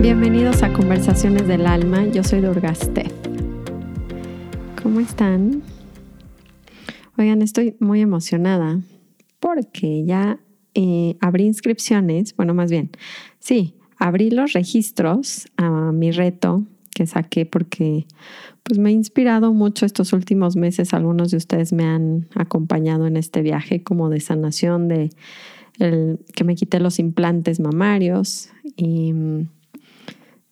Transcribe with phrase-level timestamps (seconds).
[0.00, 3.10] Bienvenidos a Conversaciones del Alma, yo soy Durgastev.
[4.80, 5.62] ¿Cómo están?
[7.16, 8.80] Oigan, estoy muy emocionada
[9.40, 10.38] porque ya
[10.74, 12.92] eh, abrí inscripciones, bueno, más bien,
[13.40, 18.06] sí, abrí los registros a mi reto que saqué porque
[18.62, 20.94] pues me ha inspirado mucho estos últimos meses.
[20.94, 25.10] Algunos de ustedes me han acompañado en este viaje como de sanación, de
[25.78, 29.12] que me quité los implantes mamarios y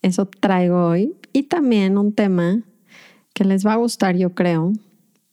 [0.02, 1.14] eso traigo hoy.
[1.34, 2.64] Y también un tema
[3.34, 4.74] que les va a gustar, yo creo,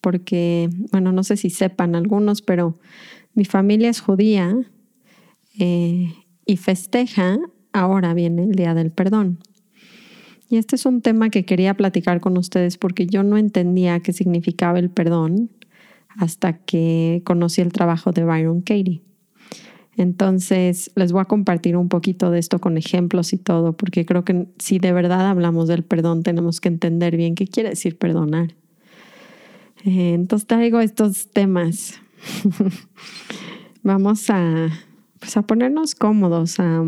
[0.01, 2.79] porque, bueno, no sé si sepan algunos, pero
[3.35, 4.57] mi familia es judía
[5.59, 6.15] eh,
[6.45, 7.39] y festeja,
[7.77, 9.39] ahora viene el Día del Perdón.
[10.49, 14.13] Y este es un tema que quería platicar con ustedes porque yo no entendía qué
[14.13, 15.51] significaba el perdón
[16.17, 19.03] hasta que conocí el trabajo de Byron Katie.
[19.97, 24.25] Entonces, les voy a compartir un poquito de esto con ejemplos y todo, porque creo
[24.25, 28.55] que si de verdad hablamos del perdón, tenemos que entender bien qué quiere decir perdonar.
[29.85, 32.01] Eh, entonces traigo estos temas.
[33.83, 34.69] Vamos a,
[35.19, 36.85] pues a ponernos cómodos, a,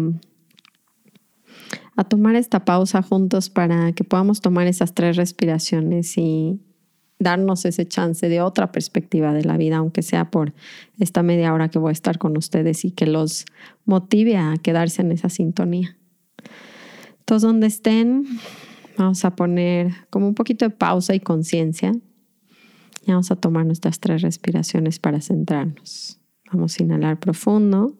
[1.98, 6.60] a tomar esta pausa juntos para que podamos tomar esas tres respiraciones y
[7.18, 10.54] darnos ese chance de otra perspectiva de la vida, aunque sea por
[11.00, 13.46] esta media hora que voy a estar con ustedes y que los
[13.84, 15.96] motive a quedarse en esa sintonía.
[17.24, 18.24] Todos donde estén,
[18.96, 21.92] vamos a poner como un poquito de pausa y conciencia
[23.12, 26.20] vamos a tomar nuestras tres respiraciones para centrarnos.
[26.52, 27.96] Vamos a inhalar profundo.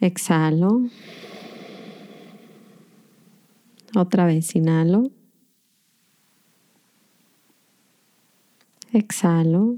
[0.00, 0.88] Exhalo.
[3.94, 5.10] Otra vez inhalo.
[8.92, 9.76] Exhalo.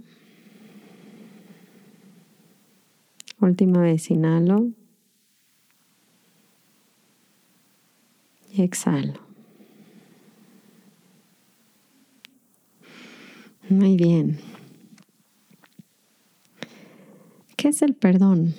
[3.40, 4.70] Última vez inhalo.
[8.52, 9.14] Y exhalo.
[13.68, 14.38] Muy bien.
[17.56, 18.54] ¿Qué es el perdón?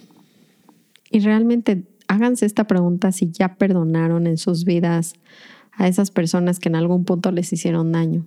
[1.13, 5.13] Y realmente háganse esta pregunta si ya perdonaron en sus vidas
[5.71, 8.25] a esas personas que en algún punto les hicieron daño.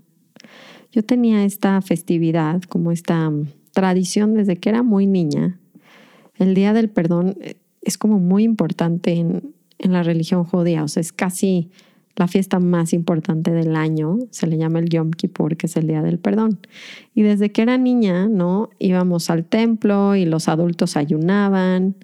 [0.93, 5.59] Yo tenía esta festividad, como esta mm, tradición desde que era muy niña.
[6.37, 10.89] El Día del Perdón eh, es como muy importante en, en la religión judía, o
[10.89, 11.73] sea, es casi
[12.15, 15.89] la fiesta más importante del año, se le llama el Yom Kippur, que es el
[15.89, 16.61] Día del Perdón.
[17.17, 18.71] Y desde que era niña, ¿no?
[18.79, 21.97] Íbamos al templo y los adultos ayunaban.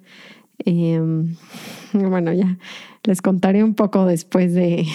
[0.65, 1.35] Em,
[1.93, 2.57] bueno, ya
[3.03, 4.85] les contaré un poco después de,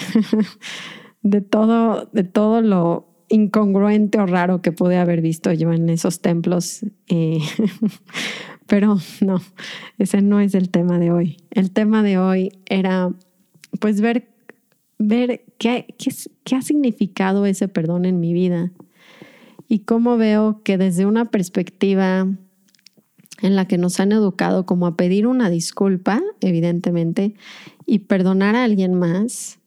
[1.21, 6.21] de, todo, de todo lo incongruente o raro que pude haber visto yo en esos
[6.21, 6.85] templos.
[7.07, 7.39] Eh,
[8.67, 9.41] pero no,
[9.97, 11.37] ese no es el tema de hoy.
[11.51, 13.11] El tema de hoy era
[13.79, 14.29] pues ver
[14.99, 15.95] ver qué,
[16.43, 18.71] qué, ha significado ese perdón en mi vida
[19.67, 22.27] y cómo veo que desde una perspectiva
[23.41, 27.35] en la que nos han educado como a pedir una disculpa, evidentemente,
[27.85, 29.59] y perdonar a alguien más,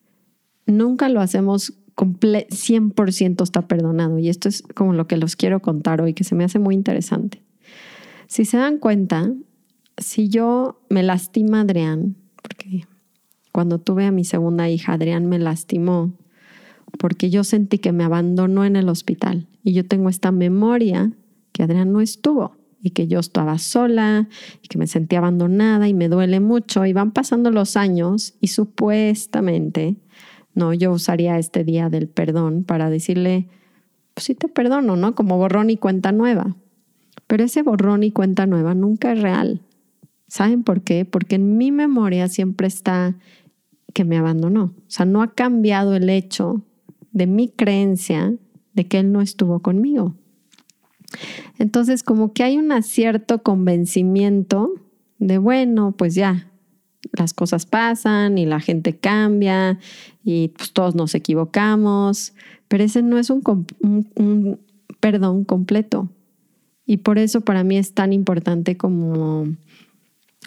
[0.67, 4.19] nunca lo hacemos 100% está perdonado.
[4.19, 6.75] Y esto es como lo que los quiero contar hoy, que se me hace muy
[6.75, 7.43] interesante.
[8.27, 9.33] Si se dan cuenta,
[9.99, 12.87] si yo me lastima Adrián, porque
[13.53, 16.17] cuando tuve a mi segunda hija, Adrián me lastimó
[16.99, 21.13] porque yo sentí que me abandonó en el hospital y yo tengo esta memoria
[21.53, 24.29] que Adrián no estuvo y que yo estaba sola
[24.61, 28.49] y que me sentía abandonada y me duele mucho y van pasando los años y
[28.49, 29.97] supuestamente,
[30.55, 33.49] no, yo usaría este día del perdón para decirle,
[34.15, 35.15] pues sí te perdono, ¿no?
[35.15, 36.57] Como borrón y cuenta nueva.
[37.29, 39.63] Pero ese borrón y cuenta nueva nunca es real.
[40.27, 41.05] ¿Saben por qué?
[41.05, 43.17] Porque en mi memoria siempre está
[43.95, 44.65] que me abandonó.
[44.65, 46.63] O sea, no ha cambiado el hecho
[47.13, 48.35] de mi creencia
[48.73, 50.15] de que Él no estuvo conmigo.
[51.59, 54.73] Entonces, como que hay un cierto convencimiento
[55.19, 56.49] de, bueno, pues ya,
[57.13, 59.79] las cosas pasan y la gente cambia
[60.25, 62.33] y pues todos nos equivocamos,
[62.69, 63.43] pero ese no es un,
[64.15, 64.61] un
[65.01, 66.09] perdón completo.
[66.87, 69.47] Y por eso para mí es tan importante como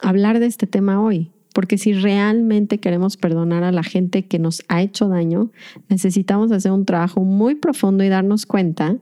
[0.02, 4.64] hablar de este tema hoy, porque si realmente queremos perdonar a la gente que nos
[4.68, 5.52] ha hecho daño,
[5.90, 8.98] necesitamos hacer un trabajo muy profundo y darnos cuenta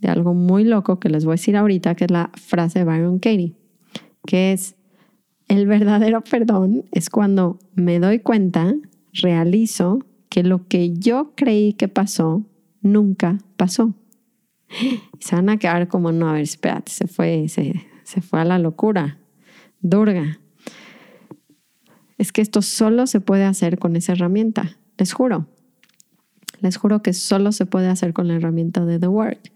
[0.00, 2.84] de algo muy loco que les voy a decir ahorita, que es la frase de
[2.84, 3.54] Byron Katie,
[4.26, 4.76] que es,
[5.48, 8.74] el verdadero perdón es cuando me doy cuenta,
[9.12, 12.44] realizo que lo que yo creí que pasó,
[12.82, 13.94] nunca pasó.
[15.20, 18.44] Se van a quedar como, no, a ver, espérate, se fue, se, se fue a
[18.44, 19.18] la locura.
[19.80, 20.38] Durga
[22.18, 25.46] es que esto solo se puede hacer con esa herramienta, les juro.
[26.60, 29.52] Les juro que solo se puede hacer con la herramienta de The Work.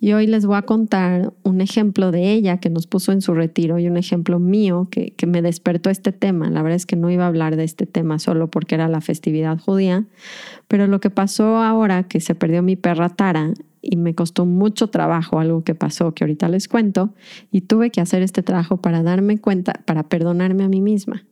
[0.00, 3.34] Y hoy les voy a contar un ejemplo de ella que nos puso en su
[3.34, 6.50] retiro y un ejemplo mío que, que me despertó este tema.
[6.50, 9.00] La verdad es que no iba a hablar de este tema solo porque era la
[9.00, 10.04] festividad judía,
[10.68, 13.52] pero lo que pasó ahora que se perdió mi perra Tara
[13.82, 17.12] y me costó mucho trabajo algo que pasó que ahorita les cuento
[17.50, 21.24] y tuve que hacer este trabajo para darme cuenta, para perdonarme a mí misma.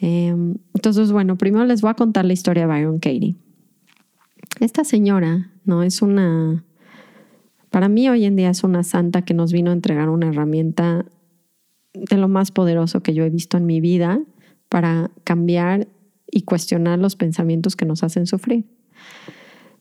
[0.00, 3.36] Em, entonces, bueno, primero les voy a contar la historia de Byron Katie.
[4.60, 5.82] Esta señora, ¿no?
[5.82, 6.64] Es una,
[7.70, 11.04] para mí hoy en día es una santa que nos vino a entregar una herramienta
[11.92, 14.20] de lo más poderoso que yo he visto en mi vida
[14.68, 15.88] para cambiar
[16.30, 18.64] y cuestionar los pensamientos que nos hacen sufrir.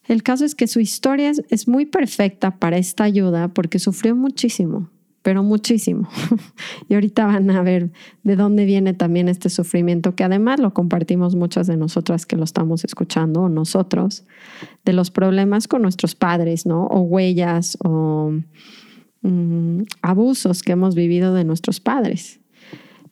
[0.08, 4.90] El caso es que su historia es muy perfecta para esta ayuda porque sufrió muchísimo
[5.26, 6.08] pero muchísimo.
[6.88, 7.90] y ahorita van a ver
[8.22, 12.44] de dónde viene también este sufrimiento, que además lo compartimos muchas de nosotras que lo
[12.44, 14.24] estamos escuchando, o nosotros,
[14.86, 16.86] de los problemas con nuestros padres, ¿no?
[16.86, 18.34] O huellas o
[19.24, 22.40] mm, abusos que hemos vivido de nuestros padres.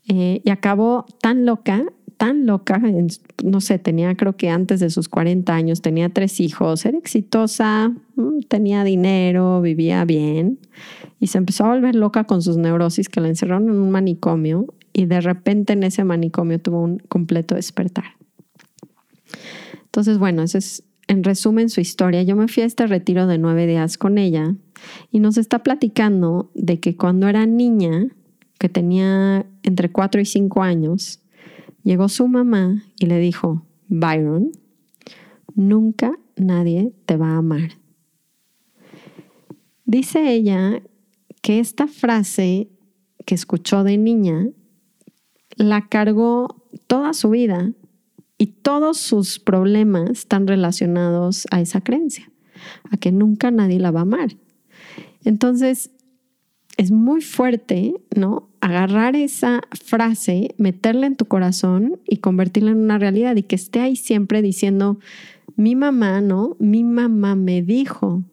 [0.07, 1.83] Eh, y acabó tan loca
[2.23, 2.81] tan loca,
[3.43, 7.91] no sé, tenía creo que antes de sus 40 años, tenía tres hijos, era exitosa,
[8.15, 10.57] mm, tenía dinero, vivía bien
[11.19, 14.73] y se empezó a volver loca con sus neurosis que la encerraron en un manicomio
[14.93, 18.05] y de repente en ese manicomio tuvo un completo despertar.
[19.83, 22.23] Entonces, bueno, eso es en resumen su historia.
[22.23, 24.55] Yo me fui a este retiro de nueve días con ella
[25.11, 28.07] y nos está platicando de que cuando era niña,
[28.59, 31.19] que tenía entre cuatro y cinco años,
[31.83, 34.51] Llegó su mamá y le dijo, Byron,
[35.53, 37.77] nunca nadie te va a amar.
[39.85, 40.81] Dice ella
[41.41, 42.69] que esta frase
[43.25, 44.47] que escuchó de niña
[45.55, 47.73] la cargó toda su vida
[48.37, 52.31] y todos sus problemas están relacionados a esa creencia,
[52.89, 54.35] a que nunca nadie la va a amar.
[55.23, 55.91] Entonces,
[56.77, 58.49] es muy fuerte, ¿no?
[58.61, 63.79] Agarrar esa frase, meterla en tu corazón y convertirla en una realidad y que esté
[63.79, 64.99] ahí siempre diciendo,
[65.55, 66.55] mi mamá, ¿no?
[66.59, 68.23] Mi mamá me dijo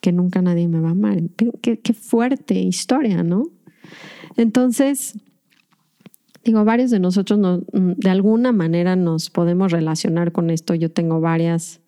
[0.00, 1.20] que nunca nadie me va a amar.
[1.36, 3.50] Qué, fuerte historia, ¿no?
[4.36, 5.18] Entonces,
[6.44, 10.74] digo, varios de nosotros de alguna manera nos podemos relacionar con esto.
[10.74, 11.80] Yo tengo varias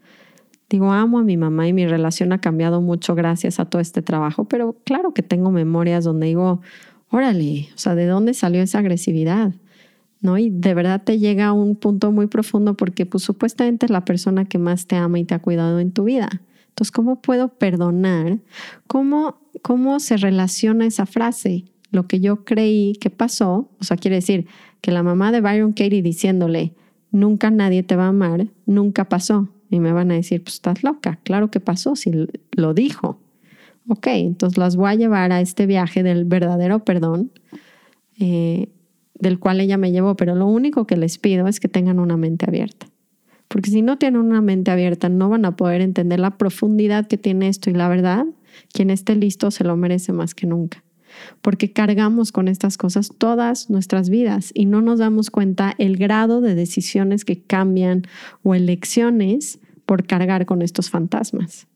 [0.70, 4.02] Digo, amo a mi mamá y mi relación ha cambiado mucho gracias a todo este
[4.02, 6.60] trabajo, pero claro que tengo memorias donde digo,
[7.10, 9.52] órale, o sea, ¿de dónde salió esa agresividad?
[10.20, 10.38] ¿No?
[10.38, 14.04] Y de verdad te llega a un punto muy profundo porque pues supuestamente es la
[14.04, 16.28] persona que más te ama y te ha cuidado en tu vida.
[16.68, 18.38] Entonces, ¿cómo puedo perdonar?
[18.86, 21.64] ¿Cómo, cómo se relaciona esa frase?
[21.90, 24.46] Lo que yo creí que pasó, o sea, quiere decir
[24.80, 26.74] que la mamá de Byron Katie diciéndole,
[27.10, 29.48] nunca nadie te va a amar, nunca pasó.
[29.70, 31.20] Y me van a decir, pues estás loca.
[31.22, 32.10] Claro que pasó, si
[32.52, 33.20] lo dijo.
[33.88, 37.32] Ok, entonces las voy a llevar a este viaje del verdadero perdón,
[38.18, 38.68] eh,
[39.14, 42.16] del cual ella me llevó, pero lo único que les pido es que tengan una
[42.16, 42.86] mente abierta.
[43.48, 47.18] Porque si no tienen una mente abierta, no van a poder entender la profundidad que
[47.18, 48.26] tiene esto y la verdad,
[48.72, 50.84] quien esté listo se lo merece más que nunca.
[51.42, 56.40] Porque cargamos con estas cosas todas nuestras vidas y no nos damos cuenta el grado
[56.40, 58.02] de decisiones que cambian
[58.42, 61.66] o elecciones por cargar con estos fantasmas.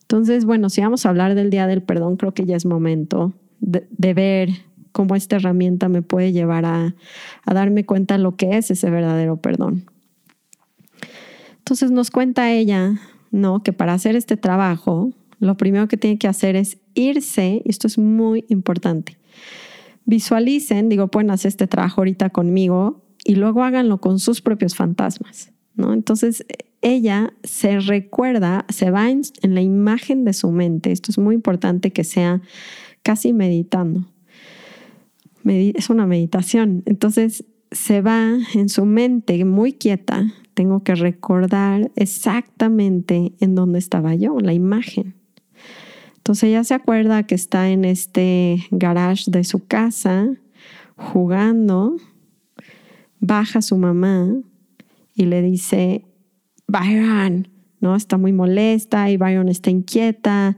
[0.00, 3.32] Entonces, bueno, si vamos a hablar del Día del Perdón, creo que ya es momento
[3.60, 4.50] de, ver
[4.92, 6.94] cómo esta herramienta me puede llevar a,
[7.44, 9.86] a darme cuenta lo que es ese verdadero perdón.
[11.58, 13.00] Entonces nos cuenta ella,
[13.30, 13.62] ¿no?
[13.62, 17.98] Que para hacer este trabajo, lo primero que tiene que hacer es irse, esto es
[17.98, 19.18] muy importante.
[20.04, 25.52] Visualicen, digo, pueden hacer este trabajo ahorita conmigo y luego háganlo con sus propios fantasmas,
[25.74, 25.92] ¿no?
[25.92, 26.44] Entonces
[26.80, 30.90] ella se recuerda, se va en, en la imagen de su mente.
[30.90, 32.42] Esto es muy importante que sea
[33.02, 34.08] casi meditando.
[35.44, 36.82] Es una meditación.
[36.86, 40.32] Entonces se va en su mente muy quieta.
[40.54, 45.21] Tengo que recordar exactamente en dónde estaba yo, la imagen.
[46.22, 50.28] Entonces ella se acuerda que está en este garage de su casa
[50.94, 51.96] jugando.
[53.18, 54.32] Baja su mamá
[55.16, 56.04] y le dice,
[56.68, 57.48] Byron,
[57.80, 57.96] ¿no?
[57.96, 60.56] Está muy molesta y Byron está inquieta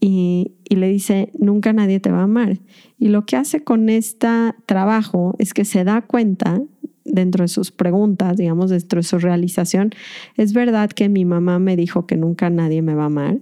[0.00, 2.60] y, le dice, nunca nadie te va a amar.
[2.96, 4.28] Y lo que hace con este
[4.64, 6.62] trabajo es que se da cuenta
[7.04, 9.90] dentro de sus preguntas, digamos, dentro de su realización,
[10.36, 13.38] ¿es verdad que mi mamá me dijo que nunca nadie me va a amar?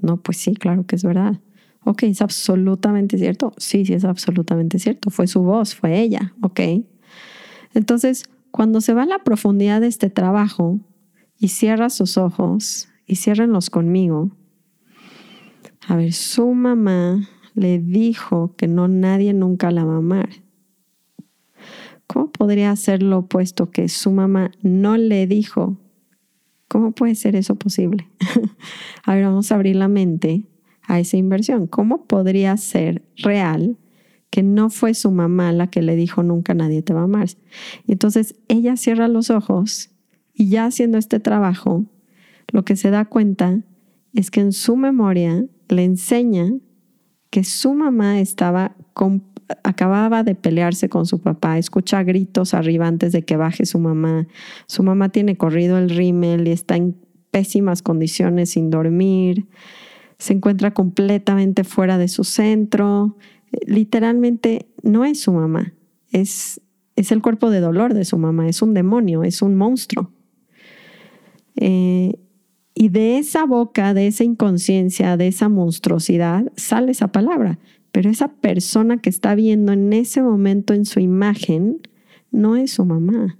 [0.00, 1.40] No, pues sí, claro que es verdad.
[1.84, 3.52] Ok, ¿es absolutamente cierto?
[3.58, 5.10] Sí, sí, es absolutamente cierto.
[5.10, 6.60] Fue su voz, fue ella, ok.
[7.74, 10.80] Entonces, cuando se va a la profundidad de este trabajo
[11.38, 14.30] y cierra sus ojos y ciérrenlos conmigo,
[15.86, 20.28] a ver, su mamá le dijo que no nadie nunca la va a amar.
[22.06, 25.76] ¿Cómo podría ser lo opuesto que su mamá no le dijo?
[26.68, 28.08] ¿Cómo puede ser eso posible?
[29.04, 30.44] a ver, vamos a abrir la mente
[30.82, 31.66] a esa inversión.
[31.66, 33.76] ¿Cómo podría ser real
[34.30, 37.28] que no fue su mamá la que le dijo nunca nadie te va a amar?
[37.86, 39.90] Y entonces ella cierra los ojos
[40.34, 41.86] y ya haciendo este trabajo,
[42.52, 43.62] lo que se da cuenta
[44.12, 46.52] es que en su memoria le enseña
[47.30, 48.76] que su mamá estaba
[49.62, 54.26] acababa de pelearse con su papá, escucha gritos arriba antes de que baje su mamá.
[54.66, 56.96] Su mamá tiene corrido el rímel y está en
[57.30, 59.46] pésimas condiciones sin dormir.
[60.18, 63.16] Se encuentra completamente fuera de su centro.
[63.66, 65.74] Literalmente no es su mamá,
[66.10, 66.60] es,
[66.96, 70.10] es el cuerpo de dolor de su mamá, es un demonio, es un monstruo.
[71.56, 72.18] Eh,
[72.78, 77.58] y de esa boca, de esa inconsciencia, de esa monstruosidad, sale esa palabra.
[77.96, 81.78] Pero esa persona que está viendo en ese momento en su imagen
[82.30, 83.38] no es su mamá.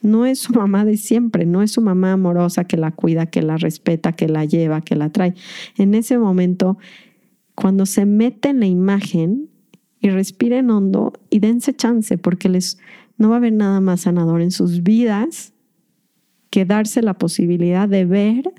[0.00, 3.42] No es su mamá de siempre, no es su mamá amorosa que la cuida, que
[3.42, 5.34] la respeta, que la lleva, que la trae.
[5.76, 6.78] En ese momento,
[7.54, 9.50] cuando se mete en la imagen
[10.00, 12.78] y respiren hondo y dense chance, porque les,
[13.18, 15.52] no va a haber nada más sanador en sus vidas
[16.48, 18.54] que darse la posibilidad de ver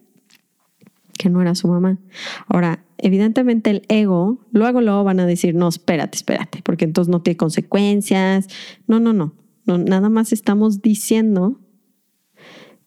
[1.21, 1.99] que no era su mamá.
[2.47, 7.21] Ahora, evidentemente el ego, luego luego van a decir, no, espérate, espérate, porque entonces no
[7.21, 8.47] tiene consecuencias.
[8.87, 9.35] No, no, no,
[9.67, 11.59] no nada más estamos diciendo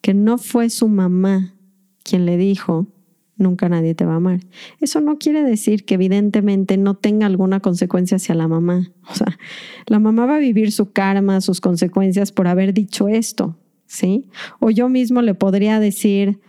[0.00, 1.54] que no fue su mamá
[2.02, 2.88] quien le dijo,
[3.36, 4.40] nunca nadie te va a amar.
[4.80, 8.90] Eso no quiere decir que evidentemente no tenga alguna consecuencia hacia la mamá.
[9.08, 9.38] O sea,
[9.86, 13.56] la mamá va a vivir su karma, sus consecuencias por haber dicho esto.
[13.86, 14.28] ¿sí?
[14.58, 16.40] O yo mismo le podría decir,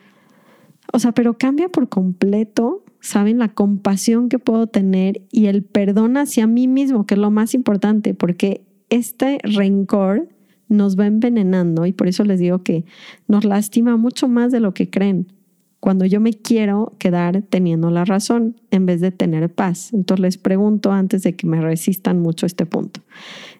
[0.93, 3.39] o sea, pero cambia por completo, ¿saben?
[3.39, 7.53] La compasión que puedo tener y el perdón hacia mí mismo, que es lo más
[7.53, 10.29] importante, porque este rencor
[10.67, 12.85] nos va envenenando y por eso les digo que
[13.27, 15.31] nos lastima mucho más de lo que creen.
[15.79, 19.93] Cuando yo me quiero quedar teniendo la razón en vez de tener paz.
[19.93, 23.01] Entonces les pregunto antes de que me resistan mucho este punto.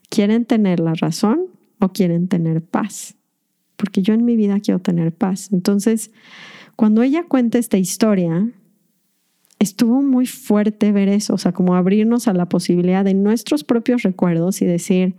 [0.10, 1.42] ¿Quieren tener la razón
[1.80, 3.16] o quieren tener paz?
[3.76, 5.50] porque yo en mi vida quiero tener paz.
[5.52, 6.12] Entonces,
[6.76, 8.50] cuando ella cuenta esta historia,
[9.60, 14.04] estuvo muy fuerte ver eso, o sea, como abrirnos a la posibilidad de nuestros propios
[14.04, 15.16] recuerdos y decir,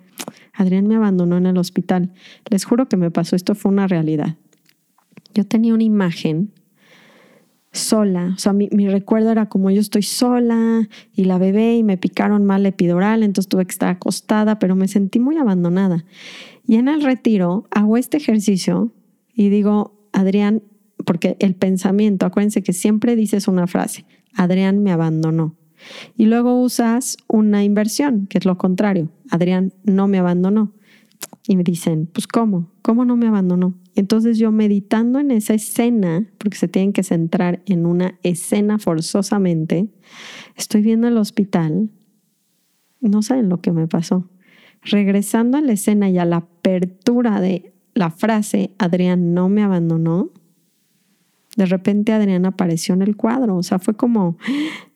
[0.52, 2.12] Adrián me abandonó en el hospital.
[2.50, 4.36] Les juro que me pasó, esto fue una realidad.
[5.34, 6.52] Yo tenía una imagen
[7.72, 11.98] sola, o sea, mi, recuerdo era como yo estoy sola y la bebé y me
[11.98, 16.04] picaron mal epidural, entonces tuve que estar acostada, pero me sentí muy abandonada.
[16.66, 18.92] Y en el retiro hago este ejercicio
[19.34, 20.62] y digo, Adrián,
[21.06, 25.56] porque el pensamiento, acuérdense que siempre dices una frase, Adrián me abandonó.
[26.16, 29.10] Y luego usas una inversión, que es lo contrario.
[29.30, 30.74] Adrián no me abandonó.
[31.46, 32.72] Y me dicen, pues ¿cómo?
[32.82, 33.78] ¿Cómo no me abandonó?
[33.94, 39.88] Entonces yo meditando en esa escena, porque se tienen que centrar en una escena forzosamente,
[40.56, 41.88] estoy viendo el hospital,
[43.00, 44.28] no saben lo que me pasó.
[44.82, 50.30] Regresando a la escena y a la apertura de la frase, Adrián no me abandonó,
[51.56, 54.38] de repente Adrián apareció en el cuadro, o sea, fue como,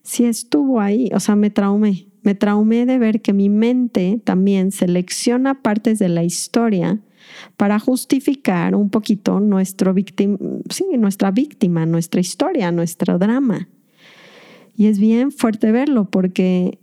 [0.03, 4.71] si estuvo ahí, o sea, me traumé, me traumé de ver que mi mente también
[4.71, 7.01] selecciona partes de la historia
[7.57, 9.95] para justificar un poquito nuestro
[10.69, 13.69] sí, nuestra víctima, nuestra historia, nuestro drama.
[14.77, 16.79] Y es bien fuerte verlo porque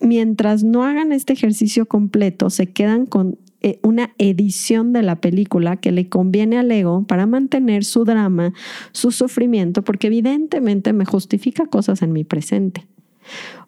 [0.00, 3.38] mientras no hagan este ejercicio completo, se quedan con
[3.82, 8.52] una edición de la película que le conviene al ego para mantener su drama,
[8.92, 12.86] su sufrimiento, porque evidentemente me justifica cosas en mi presente.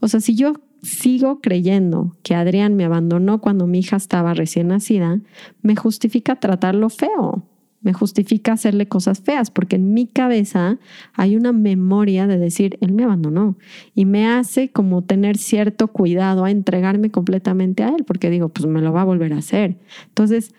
[0.00, 4.68] O sea, si yo sigo creyendo que Adrián me abandonó cuando mi hija estaba recién
[4.68, 5.21] nacida,
[5.62, 7.42] me justifica tratarlo feo,
[7.80, 10.78] me justifica hacerle cosas feas, porque en mi cabeza
[11.14, 13.56] hay una memoria de decir, él me abandonó
[13.94, 18.66] y me hace como tener cierto cuidado a entregarme completamente a él, porque digo, pues
[18.66, 19.78] me lo va a volver a hacer.
[20.08, 20.54] Entonces,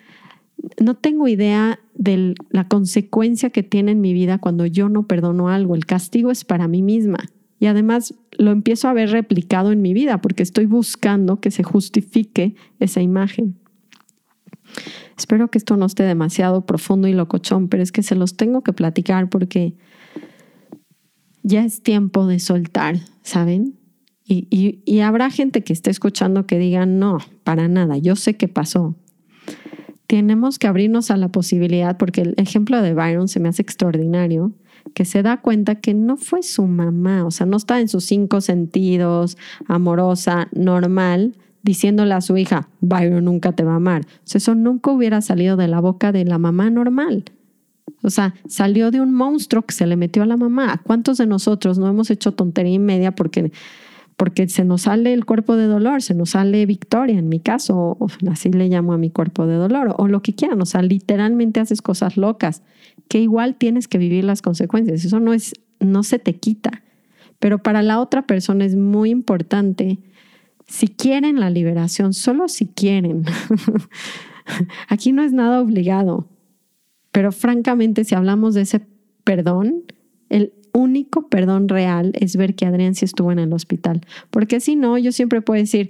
[0.81, 5.49] no tengo idea de la consecuencia que tiene en mi vida cuando yo no perdono
[5.49, 5.75] algo.
[5.75, 7.19] El castigo es para mí misma.
[7.59, 11.63] Y además lo empiezo a ver replicado en mi vida porque estoy buscando que se
[11.63, 13.58] justifique esa imagen.
[15.17, 18.61] Espero que esto no esté demasiado profundo y locochón, pero es que se los tengo
[18.61, 19.75] que platicar porque
[21.43, 23.75] ya es tiempo de soltar, ¿saben?
[24.31, 28.95] Y, habrá gente que esté escuchando que diga, no, para nada, yo sé qué pasó.
[30.05, 34.53] Tenemos que abrirnos a la posibilidad, porque el ejemplo de Byron se me hace extraordinario
[34.93, 38.05] que se da cuenta que no fue su mamá, o sea, no está en sus
[38.05, 44.05] cinco sentidos, amorosa, normal, diciéndole a su hija, Byron nunca te va a amar.
[44.05, 47.25] O eso nunca hubiera salido de la boca de la mamá normal.
[48.01, 50.81] O sea, salió de un monstruo que se le metió a la mamá.
[50.83, 53.51] ¿Cuántos de nosotros no hemos hecho tontería y media porque
[54.19, 57.97] porque se nos sale el cuerpo de dolor, se nos sale victoria, en mi caso,
[58.29, 61.61] así le llamo a mi cuerpo de dolor, o lo que quieran, o sea, literalmente
[61.61, 62.61] haces cosas locas,
[63.07, 66.83] que igual tienes que vivir las consecuencias, eso no es, no se te quita,
[67.39, 69.99] pero para la otra persona es muy importante,
[70.69, 73.25] si quieren la liberación, solo si quieren,
[74.87, 76.29] aquí no es nada obligado,
[77.11, 78.81] pero francamente si hablamos de ese
[79.23, 79.83] perdón,
[80.29, 84.01] el único perdón real es ver que Adrián sí estuvo en el hospital.
[84.29, 85.89] Porque si no, yo siempre puedo decir,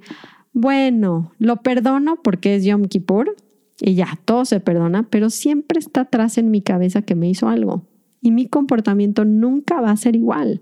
[0.53, 3.35] bueno, lo perdono porque es Yom Kippur
[3.81, 7.49] y ya, todo se perdona, pero siempre está atrás en mi cabeza que me hizo
[7.49, 7.85] algo.
[8.21, 10.61] Y mi comportamiento nunca va a ser igual.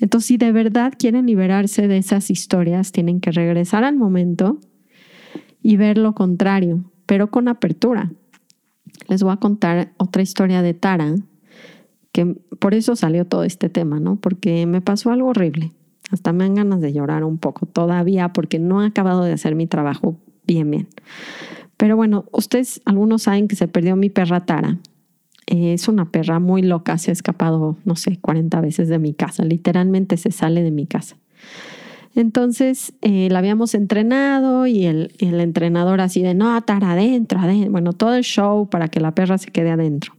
[0.00, 4.58] Entonces, si de verdad quieren liberarse de esas historias, tienen que regresar al momento
[5.62, 8.10] y ver lo contrario, pero con apertura.
[9.08, 11.14] Les voy a contar otra historia de Tara,
[12.12, 14.16] que por eso salió todo este tema, ¿no?
[14.16, 15.72] Porque me pasó algo horrible.
[16.10, 19.54] Hasta me dan ganas de llorar un poco todavía porque no he acabado de hacer
[19.54, 20.88] mi trabajo bien, bien.
[21.76, 24.78] Pero bueno, ustedes, algunos saben que se perdió mi perra Tara.
[25.50, 29.44] Es una perra muy loca, se ha escapado, no sé, 40 veces de mi casa.
[29.44, 31.16] Literalmente se sale de mi casa.
[32.14, 37.70] Entonces eh, la habíamos entrenado y el, el entrenador así de, no, Tara, adentro, adentro.
[37.72, 40.14] Bueno, todo el show para que la perra se quede adentro.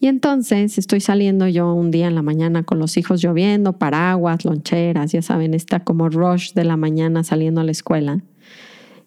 [0.00, 4.44] Y entonces estoy saliendo yo un día en la mañana con los hijos lloviendo, paraguas,
[4.44, 8.22] loncheras, ya saben, está como rush de la mañana saliendo a la escuela.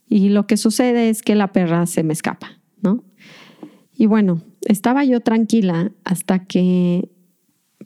[0.07, 3.03] Y lo que sucede es que la perra se me escapa, ¿no?
[3.95, 7.09] Y bueno, estaba yo tranquila hasta que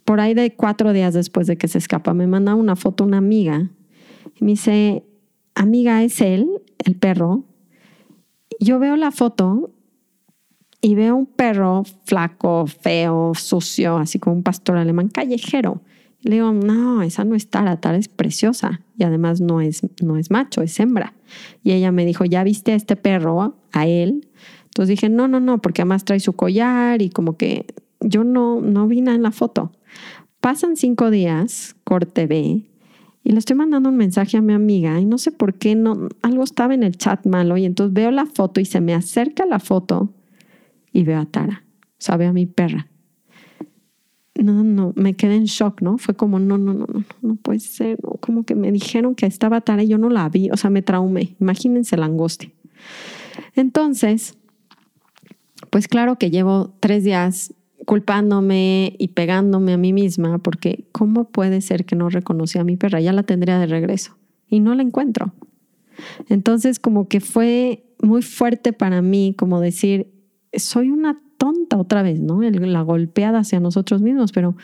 [0.04, 3.18] por ahí de cuatro días después de que se escapa, me manda una foto una
[3.18, 3.70] amiga
[4.40, 5.04] y me dice,
[5.54, 6.48] amiga, es él,
[6.84, 7.44] el perro.
[8.60, 9.72] Yo veo la foto
[10.80, 15.82] y veo un perro flaco, feo, sucio, así como un pastor alemán callejero.
[16.22, 20.16] le digo, no, esa no es Tara, Tara es preciosa y además no es, no
[20.16, 21.14] es macho, es hembra.
[21.62, 24.28] Y ella me dijo, ¿ya viste a este perro, a él?
[24.78, 27.66] Entonces dije, no, no, no, porque además trae su collar y como que
[27.98, 29.72] yo no, no vi nada en la foto.
[30.40, 32.64] Pasan cinco días, corte B,
[33.24, 36.08] y le estoy mandando un mensaje a mi amiga y no sé por qué, no,
[36.22, 39.46] algo estaba en el chat malo y entonces veo la foto y se me acerca
[39.46, 40.14] la foto
[40.92, 42.86] y veo a Tara, o sea, veo a mi perra.
[44.36, 45.98] No, no, me quedé en shock, ¿no?
[45.98, 49.60] Fue como, no, no, no, no, no puede ser, como que me dijeron que estaba
[49.60, 52.52] Tara y yo no la vi, o sea, me traumé, imagínense la angustia.
[53.56, 54.38] Entonces,
[55.70, 57.54] pues claro que llevo tres días
[57.86, 62.76] culpándome y pegándome a mí misma porque ¿cómo puede ser que no reconocí a mi
[62.76, 63.00] perra?
[63.00, 64.16] Ya la tendría de regreso
[64.48, 65.32] y no la encuentro.
[66.28, 70.12] Entonces como que fue muy fuerte para mí como decir,
[70.52, 72.42] soy una tonta otra vez, ¿no?
[72.42, 74.56] La golpeada hacia nosotros mismos, pero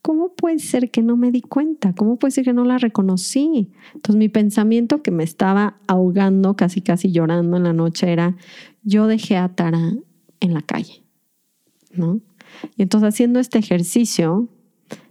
[0.00, 1.94] ¿cómo puede ser que no me di cuenta?
[1.94, 3.70] ¿Cómo puede ser que no la reconocí?
[3.94, 8.36] Entonces mi pensamiento que me estaba ahogando, casi casi llorando en la noche era,
[8.82, 9.92] yo dejé a Tara
[10.42, 11.02] en la calle,
[11.94, 12.20] ¿no?
[12.76, 14.48] Y entonces haciendo este ejercicio,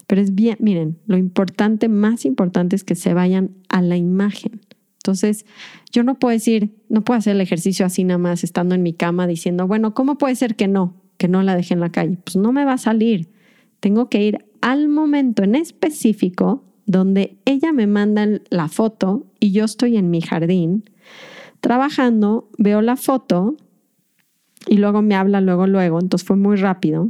[0.06, 4.62] pero es bien, miren, lo importante, más importante es que se vayan a la imagen.
[4.98, 5.46] Entonces,
[5.92, 8.94] yo no puedo decir, no puedo hacer el ejercicio así nada más estando en mi
[8.94, 11.02] cama diciendo, bueno, ¿cómo puede ser que no?
[11.18, 12.18] Que no la deje en la calle.
[12.24, 13.32] Pues no me va a salir.
[13.80, 19.66] Tengo que ir al momento en específico donde ella me manda la foto y yo
[19.66, 20.84] estoy en mi jardín
[21.62, 23.56] trabajando, veo la foto
[24.68, 27.10] y luego me habla luego, luego, entonces fue muy rápido.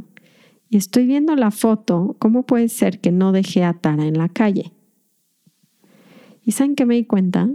[0.68, 4.28] Y estoy viendo la foto, ¿cómo puede ser que no dejé a Tara en la
[4.28, 4.72] calle?
[6.44, 7.50] ¿Y saben que me di cuenta?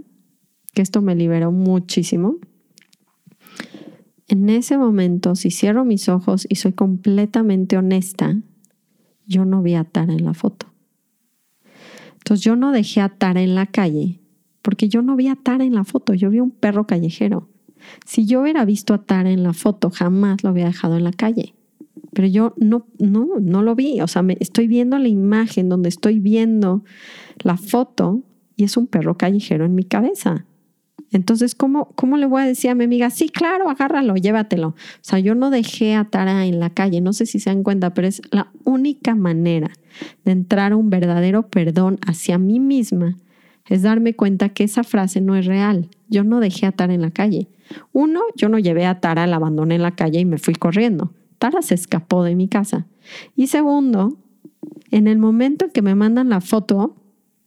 [0.73, 2.35] Que esto me liberó muchísimo.
[4.27, 8.35] En ese momento, si cierro mis ojos y soy completamente honesta,
[9.25, 10.67] yo no vi a Tara en la foto.
[12.13, 14.21] Entonces yo no dejé a Tara en la calle
[14.67, 17.47] porque yo no vi a Tara en la foto, yo vi un perro callejero.
[18.05, 21.11] Si yo hubiera visto a Tara en la foto, jamás lo había dejado en la
[21.11, 21.53] calle.
[22.13, 24.01] Pero yo no, no, no lo vi.
[24.01, 26.83] O sea, me, estoy viendo la imagen donde estoy viendo
[27.43, 28.21] la foto
[28.55, 30.45] y es un perro callejero en mi cabeza.
[31.11, 33.09] Entonces, ¿cómo, ¿cómo le voy a decir a mi amiga?
[33.09, 34.69] Sí, claro, agárralo, llévatelo.
[34.69, 37.63] O sea, yo no dejé a Tara en la calle, no sé si se dan
[37.63, 39.71] cuenta, pero es la única manera
[40.25, 43.17] de entrar a un verdadero perdón hacia mí misma,
[43.69, 45.89] es darme cuenta que esa frase no es real.
[46.09, 47.49] Yo no dejé a Tara en la calle.
[47.91, 51.13] Uno, yo no llevé a Tara, la abandoné en la calle y me fui corriendo.
[51.37, 52.87] Tara se escapó de mi casa.
[53.35, 54.17] Y segundo,
[54.91, 56.95] en el momento en que me mandan la foto,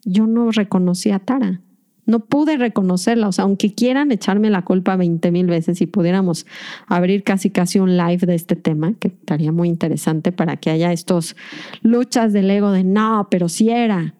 [0.04, 1.60] yo no reconocí a Tara.
[2.06, 3.28] No pude reconocerla.
[3.28, 6.46] O sea, aunque quieran echarme la culpa 20 mil veces y pudiéramos
[6.86, 10.92] abrir casi casi un live de este tema, que estaría muy interesante para que haya
[10.92, 11.36] estos
[11.82, 14.14] luchas del ego de no, pero sí era.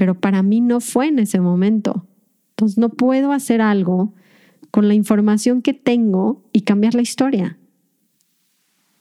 [0.00, 2.06] Pero para mí no fue en ese momento.
[2.52, 4.14] Entonces no puedo hacer algo
[4.70, 7.58] con la información que tengo y cambiar la historia.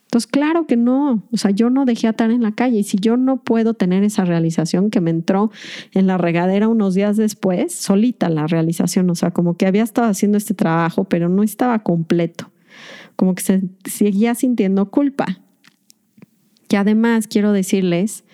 [0.08, 2.98] Entonces, claro que no, o sea, yo no dejé a en la calle y si
[2.98, 5.52] yo no puedo tener esa realización que me entró
[5.94, 10.10] en la regadera unos días después, solita la realización, o sea, como que había estado
[10.10, 12.52] haciendo este trabajo, pero no estaba completo,
[13.16, 15.40] como que se seguía sintiendo culpa.
[16.68, 18.26] Que además quiero decirles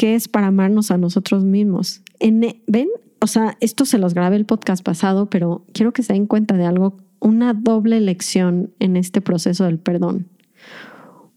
[0.00, 2.00] que es para amarnos a nosotros mismos.
[2.20, 2.88] ¿Ven?
[3.20, 6.56] O sea, esto se los grabé el podcast pasado, pero quiero que se den cuenta
[6.56, 10.26] de algo, una doble lección en este proceso del perdón.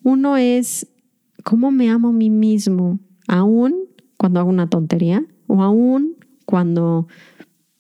[0.02, 0.88] Uno es
[1.44, 3.76] cómo me amo a mí mismo, aún
[4.16, 7.10] cuando hago una tontería, o aún cuando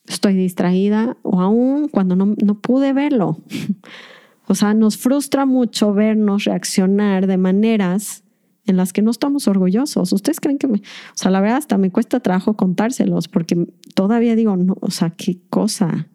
[0.06, 3.38] estoy distraída, o aún cuando no, no pude verlo.
[4.48, 8.23] o sea, nos frustra mucho vernos reaccionar de maneras
[8.66, 10.14] en las que no estamos orgullosos.
[10.14, 14.36] ¿Ustedes creen que me, o sea, la verdad hasta me cuesta trabajo contárselos porque todavía
[14.36, 16.08] digo, o sea, qué cosa,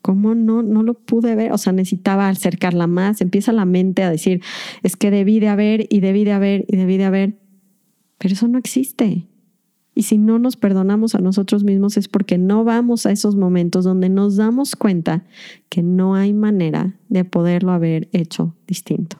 [0.00, 1.52] ¿Cómo no, no lo pude ver?
[1.52, 3.20] O sea, necesitaba acercarla más.
[3.20, 4.42] Empieza la mente a decir,
[4.82, 7.38] es que debí de haber y debí de haber y debí de haber.
[8.18, 9.26] Pero eso no existe.
[9.94, 13.84] Y si no nos perdonamos a nosotros mismos es porque no vamos a esos momentos
[13.84, 15.24] donde nos damos cuenta
[15.68, 19.18] que no hay manera de poderlo haber hecho distinto.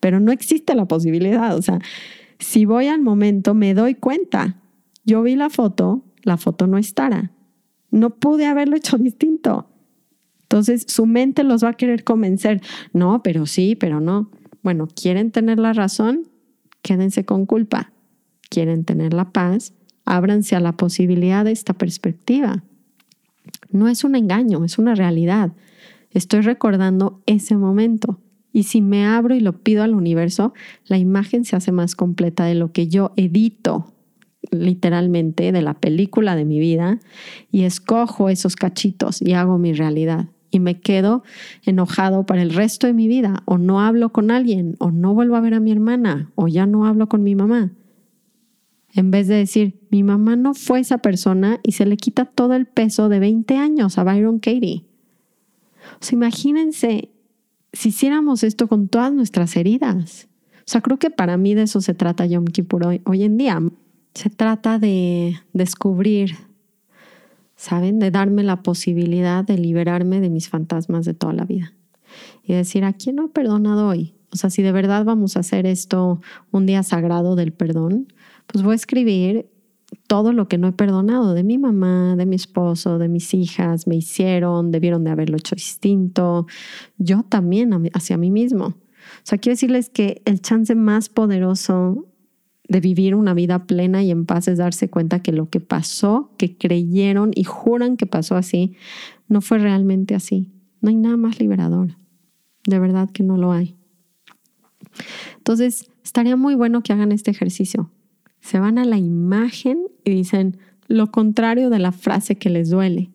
[0.00, 1.56] Pero no existe la posibilidad.
[1.56, 1.78] O sea,
[2.38, 4.56] si voy al momento, me doy cuenta.
[5.04, 7.32] Yo vi la foto, la foto no estará.
[7.90, 9.68] No pude haberlo hecho distinto.
[10.42, 12.62] Entonces su mente los va a querer convencer.
[12.92, 14.30] No, pero sí, pero no.
[14.62, 16.28] Bueno, ¿quieren tener la razón?
[16.82, 17.92] Quédense con culpa.
[18.48, 19.74] ¿Quieren tener la paz?
[20.04, 22.64] Ábranse a la posibilidad de esta perspectiva.
[23.70, 25.52] No es un engaño, es una realidad.
[26.10, 28.18] Estoy recordando ese momento.
[28.52, 30.52] Y si me abro y lo pido al universo,
[30.86, 33.92] la imagen se hace más completa de lo que yo edito
[34.50, 37.00] literalmente de la película de mi vida
[37.50, 41.22] y escojo esos cachitos y hago mi realidad y me quedo
[41.64, 45.36] enojado para el resto de mi vida o no hablo con alguien o no vuelvo
[45.36, 47.72] a ver a mi hermana o ya no hablo con mi mamá.
[48.94, 52.54] En vez de decir, mi mamá no fue esa persona y se le quita todo
[52.54, 54.86] el peso de 20 años a Byron Katie.
[56.00, 57.10] O sea, imagínense
[57.72, 60.28] si hiciéramos esto con todas nuestras heridas.
[60.58, 63.36] O sea, creo que para mí de eso se trata Yom Kippur hoy, hoy en
[63.36, 63.60] día.
[64.14, 66.36] Se trata de descubrir
[67.58, 67.98] ¿saben?
[67.98, 71.74] De darme la posibilidad de liberarme de mis fantasmas de toda la vida.
[72.44, 74.14] Y decir, ¿a quién no he perdonado hoy?
[74.32, 76.20] O sea, si de verdad vamos a hacer esto
[76.52, 78.12] un día sagrado del perdón,
[78.46, 79.50] pues voy a escribir
[80.06, 83.86] todo lo que no he perdonado de mi mamá, de mi esposo, de mis hijas,
[83.86, 86.46] me hicieron, debieron de haberlo hecho distinto,
[86.98, 88.66] yo también hacia mí mismo.
[88.66, 92.06] O sea, quiero decirles que el chance más poderoso
[92.68, 96.34] de vivir una vida plena y en paz es darse cuenta que lo que pasó,
[96.36, 98.76] que creyeron y juran que pasó así,
[99.26, 100.52] no fue realmente así.
[100.80, 101.96] No hay nada más liberador.
[102.66, 103.76] De verdad que no lo hay.
[105.38, 107.90] Entonces, estaría muy bueno que hagan este ejercicio.
[108.40, 113.10] Se van a la imagen y dicen lo contrario de la frase que les duele.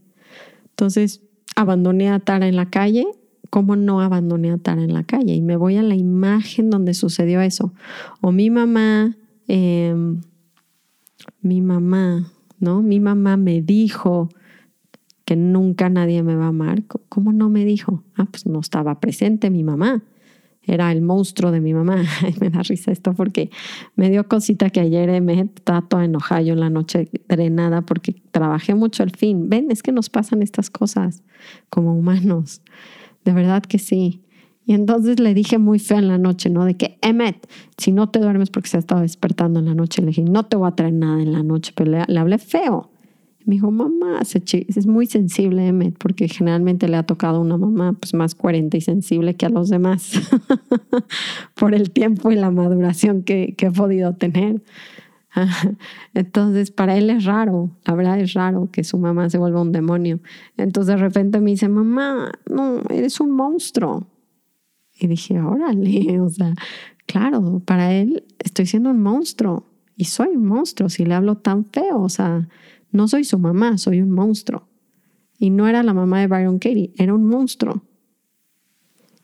[0.70, 1.22] Entonces,
[1.56, 3.06] abandoné a Tara en la calle.
[3.50, 5.34] ¿Cómo no abandoné a Tara en la calle?
[5.34, 7.74] Y me voy a la imagen donde sucedió eso.
[8.22, 9.16] O mi mamá
[9.48, 10.22] Em,
[11.42, 12.82] mi mamá, ¿no?
[12.82, 14.30] Mi mamá me dijo
[15.26, 16.84] que nunca nadie me va a amar.
[17.10, 18.04] ¿Cómo no me dijo?
[18.16, 20.04] Ah, pues no estaba presente mi mamá.
[20.66, 22.04] Era el monstruo de mi mamá.
[22.40, 23.50] me da risa esto porque
[23.96, 28.22] me dio cosita que ayer me estaba toda enojada yo en la noche drenada porque
[28.32, 29.50] trabajé mucho el fin.
[29.50, 31.24] Ven, es que nos pasan estas cosas
[31.70, 32.62] como humanos.
[33.26, 34.24] De verdad que sí.
[34.66, 36.64] Y entonces le dije muy feo en la noche, ¿no?
[36.64, 37.48] De que, Emmet,
[37.78, 40.44] si no te duermes porque se ha estado despertando en la noche, le dije, no
[40.44, 42.90] te voy a traer nada en la noche, pero le, hablé feo.
[43.46, 48.14] Me dijo, mamá, es muy sensible, Emmet, porque generalmente le ha tocado una mamá pues,
[48.14, 50.14] más coherente y sensible que a los demás,
[51.56, 54.62] por el tiempo y la maduración que, que he podido tener.
[56.14, 59.72] Entonces, para él es raro, la verdad es raro que su mamá se vuelva un
[59.72, 60.20] demonio.
[60.58, 64.08] Entonces, de repente me dice, mamá, no, eres un monstruo.
[65.00, 66.54] Y dije, órale, o sea,
[67.06, 71.66] claro, para él estoy siendo un monstruo y soy un monstruo si le hablo tan
[71.66, 72.48] feo, o sea,
[72.94, 74.70] no soy su mamá, soy un monstruo.
[75.38, 77.84] Y no era la mamá de Byron Katie, era un monstruo.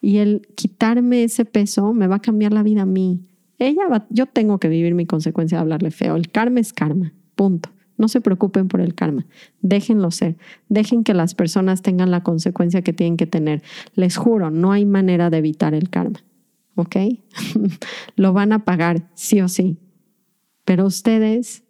[0.02, 3.26] Y el quitarme ese peso me va a cambiar la vida a mí.
[3.60, 6.16] Ella va, yo tengo que vivir mi consecuencia de hablarle feo.
[6.16, 7.70] El karma es karma, punto.
[7.98, 9.26] No se preocupen por el karma,
[9.62, 10.38] déjenlo ser,
[10.70, 13.62] dejen que las personas tengan la consecuencia que tienen que tener.
[13.94, 16.24] Les juro, no hay manera de evitar el karma,
[16.76, 16.96] ¿ok?
[18.16, 19.80] Lo van a pagar sí o sí,
[20.64, 21.64] pero ustedes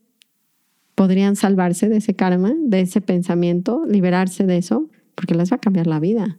[1.00, 5.62] podrían salvarse de ese karma, de ese pensamiento, liberarse de eso, porque les va a
[5.62, 6.38] cambiar la vida.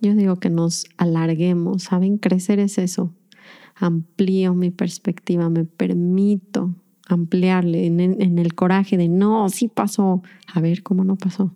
[0.00, 2.18] Yo digo que nos alarguemos, ¿saben?
[2.18, 3.12] Crecer es eso,
[3.74, 6.76] amplío mi perspectiva, me permito
[7.08, 10.22] ampliarle en, el coraje de no, sí pasó,
[10.54, 11.52] a ver cómo no pasó.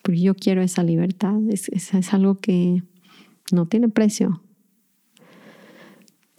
[0.00, 2.82] Porque yo quiero esa libertad, es, algo que
[3.52, 4.42] no tiene precio.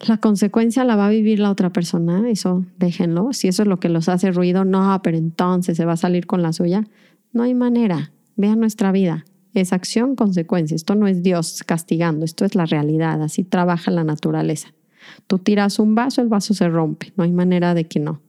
[0.06, 3.32] La consecuencia la va a vivir la otra persona, eso déjenlo.
[3.32, 6.26] Si eso es lo que los hace ruido, no, pero entonces se va a salir
[6.26, 6.86] con la suya.
[7.32, 8.10] No hay manera.
[8.36, 9.26] Vean nuestra vida.
[9.52, 10.74] Es acción, consecuencia.
[10.74, 13.22] Esto no es Dios castigando, esto es la realidad.
[13.22, 14.72] Así trabaja la naturaleza.
[15.26, 17.12] Tú tiras un vaso, el vaso se rompe.
[17.16, 18.20] No hay manera de que no.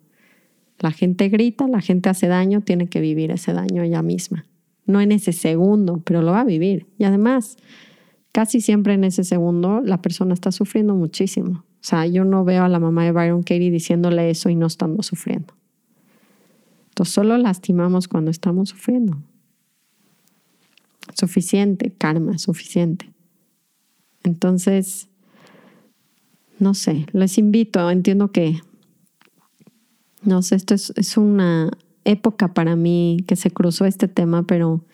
[0.79, 4.45] La gente grita, la gente hace daño, tiene que vivir ese daño ella misma.
[4.85, 6.87] No en ese segundo, pero lo va a vivir.
[6.97, 7.55] Y además,
[8.31, 11.63] casi siempre en ese segundo la persona está sufriendo muchísimo.
[11.81, 14.67] O sea, yo no veo a la mamá de Byron Katie diciéndole eso y no
[14.67, 15.53] estando sufriendo.
[16.89, 19.17] Entonces solo lastimamos cuando estamos sufriendo.
[21.15, 23.11] Suficiente, karma, suficiente.
[24.23, 25.09] Entonces,
[26.59, 28.59] no sé, les invito, entiendo que,
[30.21, 31.71] no sé, esto es, es una
[32.05, 34.85] época para mí que se cruzó este tema, pero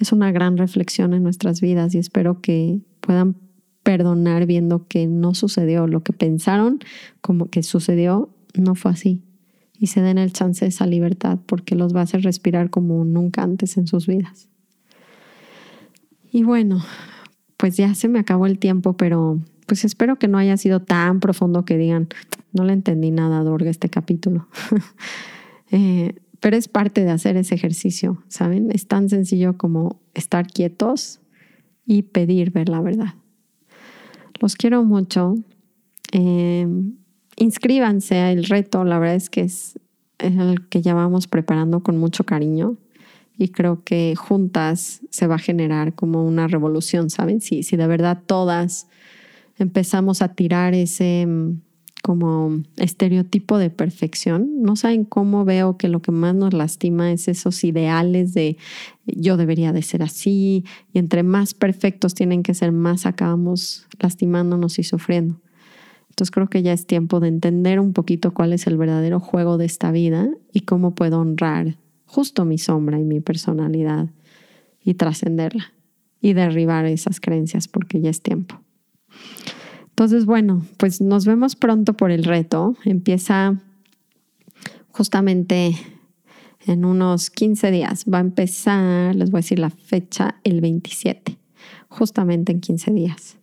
[0.00, 3.36] es una gran reflexión en nuestras vidas y espero que puedan
[3.82, 6.80] perdonar viendo que no sucedió lo que pensaron
[7.20, 9.22] como que sucedió, no fue así.
[9.78, 13.04] Y se den el chance de esa libertad porque los va a hacer respirar como
[13.04, 14.48] nunca antes en sus vidas.
[16.32, 16.82] Y bueno,
[17.56, 21.20] pues ya se me acabó el tiempo, pero pues espero que no haya sido tan
[21.20, 22.08] profundo que digan,
[22.52, 24.48] no le entendí nada, Dorga, este capítulo.
[25.72, 28.70] Eh, pero es parte de hacer ese ejercicio, ¿saben?
[28.72, 31.20] Es tan sencillo como estar quietos
[31.86, 33.14] y pedir ver la verdad.
[34.40, 35.34] Los quiero mucho.
[36.12, 36.66] Eh,
[37.36, 39.78] inscríbanse al reto, la verdad es que es
[40.18, 42.76] el que ya vamos preparando con mucho cariño
[43.36, 47.40] y creo que juntas se va a generar como una revolución, ¿saben?
[47.40, 48.86] Si, si de verdad todas
[49.58, 51.26] empezamos a tirar ese
[52.02, 57.28] como estereotipo de perfección, no saben cómo veo que lo que más nos lastima es
[57.28, 58.56] esos ideales de
[59.06, 64.78] yo debería de ser así y entre más perfectos tienen que ser, más acabamos lastimándonos
[64.78, 65.40] y sufriendo.
[66.10, 69.58] Entonces creo que ya es tiempo de entender un poquito cuál es el verdadero juego
[69.58, 74.10] de esta vida y cómo puedo honrar justo mi sombra y mi personalidad
[74.84, 75.72] y trascenderla.
[76.22, 78.60] y derribar esas creencias porque ya es tiempo.
[80.00, 82.74] Entonces, bueno, pues nos vemos pronto por el reto.
[82.86, 83.60] Empieza
[84.92, 85.76] justamente
[86.66, 88.06] en unos 15 días.
[88.10, 91.36] Va a empezar, les voy a decir la fecha, el 27,
[91.90, 93.36] justamente en 15 días.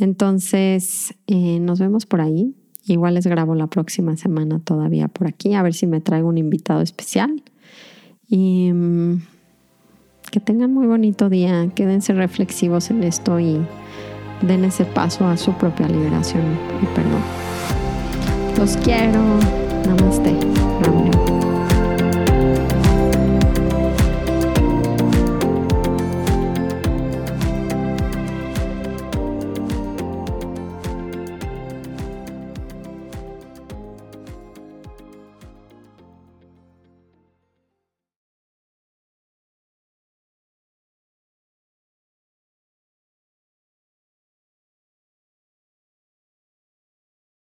[0.00, 2.52] Entonces, eh, nos vemos por ahí.
[2.84, 6.36] Igual les grabo la próxima semana todavía por aquí, a ver si me traigo un
[6.36, 7.44] invitado especial.
[8.28, 9.22] Y mm,
[10.32, 13.60] que tengan muy bonito día, quédense reflexivos en esto y
[14.42, 16.42] den ese paso a su propia liberación
[16.82, 17.22] y perdón.
[18.58, 19.20] Los quiero.
[19.86, 20.61] Namaste.